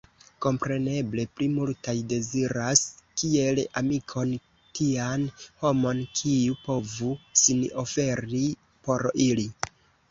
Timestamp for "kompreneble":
0.43-1.25